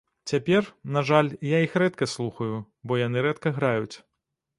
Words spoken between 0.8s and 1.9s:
на жаль, я іх